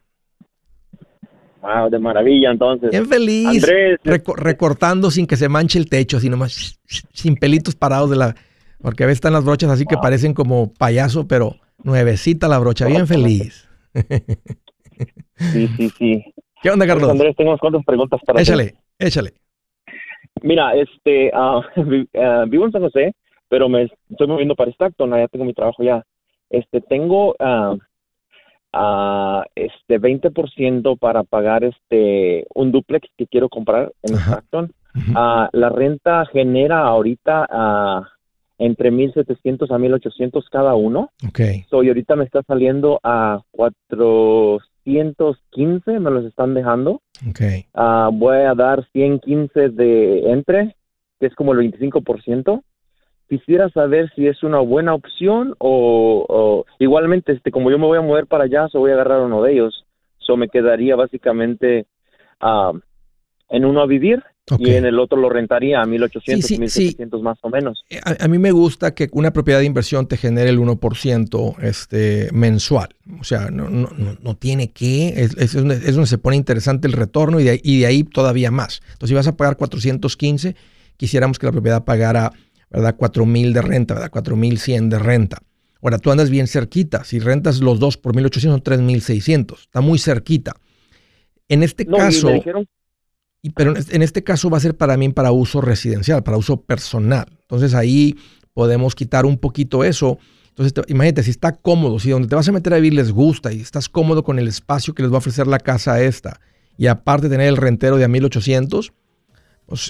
[1.60, 2.90] Wow, de maravilla entonces.
[2.90, 3.46] Bien feliz.
[3.46, 4.00] Andrés.
[4.36, 6.80] recortando sin que se manche el techo, sino más
[7.12, 8.34] sin pelitos parados de la...
[8.80, 12.86] Porque a veces están las brochas así que parecen como payaso, pero nuevecita la brocha,
[12.86, 13.68] bien feliz.
[15.36, 16.24] Sí, sí, sí.
[16.62, 17.04] ¿Qué onda, Carlos?
[17.04, 18.76] Pues, Andrés, tengo unas cuantas preguntas para échale, ti.
[18.98, 19.34] Échale, échale.
[20.42, 23.14] Mira, este, uh, vivo en San José,
[23.52, 26.02] pero me estoy moviendo para Stockton, ya tengo mi trabajo ya.
[26.48, 27.76] Este, tengo uh,
[28.72, 34.72] uh, este 20% para pagar este un duplex que quiero comprar en Stockton.
[35.52, 38.06] la renta genera ahorita
[38.56, 41.10] entre 1700 a 1800 cada uno.
[41.28, 41.66] Okay.
[41.68, 47.02] So, y ahorita me está saliendo a 415, me los están dejando.
[47.28, 47.66] Okay.
[48.14, 50.74] voy a dar 115 de entre,
[51.20, 52.62] que es como el 25%
[53.28, 58.02] quisiera saber si es una buena opción o, igualmente, este, como yo me voy a
[58.02, 59.84] mover para allá, so voy a agarrar uno de ellos.
[60.18, 61.86] So me quedaría básicamente
[62.42, 62.78] uh,
[63.48, 64.22] en uno a vivir
[64.58, 67.84] y en el otro lo rentaría a 1800, sí, 1700 más o menos.
[67.88, 72.28] Eh, a, mí me gusta que una propiedad de inversión te genere el 1% este,
[72.32, 72.88] mensual.
[73.20, 73.88] O sea, no, no,
[74.20, 77.86] no tiene que, es, es, donde, se pone interesante el retorno y de, y de
[77.86, 78.82] ahí todavía más.
[78.92, 80.56] Entonces, si vas a pagar 415,
[80.96, 82.32] quisiéramos que la propiedad pagara
[82.72, 82.96] ¿verdad?
[82.96, 84.10] 4,000 de renta, ¿verdad?
[84.10, 85.38] 4,100 de renta.
[85.82, 87.04] Ahora, tú andas bien cerquita.
[87.04, 89.60] Si rentas los dos por 1,800 son 3,600.
[89.60, 90.54] Está muy cerquita.
[91.48, 92.30] En este caso...
[93.44, 96.60] Y pero en este caso va a ser para mí para uso residencial, para uso
[96.60, 97.26] personal.
[97.40, 98.14] Entonces ahí
[98.54, 100.18] podemos quitar un poquito eso.
[100.50, 103.52] Entonces, imagínate, si está cómodo, si donde te vas a meter a vivir les gusta
[103.52, 106.40] y estás cómodo con el espacio que les va a ofrecer la casa esta,
[106.78, 108.92] y aparte tener el rentero de a 1800,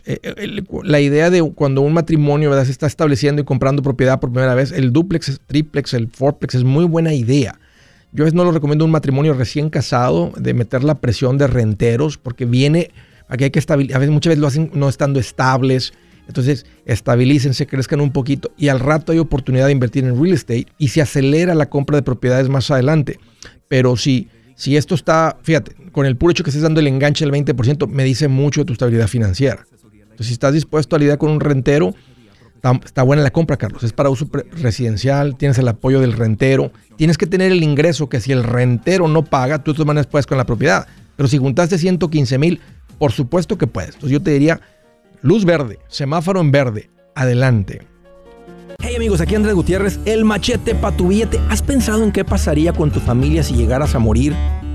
[0.04, 2.64] eh, eh, la idea de cuando un matrimonio ¿verdad?
[2.64, 6.54] se está estableciendo y comprando propiedad por primera vez, el duplex, el triplex, el fourplex
[6.54, 7.58] es muy buena idea.
[8.12, 12.44] Yo no lo recomiendo un matrimonio recién casado de meter la presión de renteros porque
[12.44, 12.90] viene,
[13.28, 15.94] aquí hay que estabilizar, a veces muchas veces lo hacen no estando estables,
[16.28, 20.66] entonces estabilícense, crezcan un poquito y al rato hay oportunidad de invertir en real estate
[20.78, 23.18] y se acelera la compra de propiedades más adelante.
[23.68, 27.24] Pero si, si esto está, fíjate, con el puro hecho que estés dando el enganche
[27.24, 29.66] del 20%, me dice mucho de tu estabilidad financiera.
[29.92, 31.94] Entonces, si estás dispuesto a lidiar con un rentero,
[32.84, 33.82] está, buena la compra, Carlos.
[33.82, 38.20] Es para uso residencial, tienes el apoyo del rentero, tienes que tener el ingreso que
[38.20, 40.86] si el rentero no paga, tú de todas maneras puedes con la propiedad.
[41.16, 42.60] Pero si juntaste 115 mil,
[42.98, 43.94] por supuesto que puedes.
[43.94, 44.60] Entonces yo te diría,
[45.20, 47.82] luz verde, semáforo en verde, adelante.
[48.80, 51.40] Hey amigos, aquí Andrés Gutiérrez, el machete para tu billete.
[51.48, 54.34] ¿Has pensado en qué pasaría con tu familia si llegaras a morir?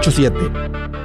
[0.00, 0.99] 844-748-8887.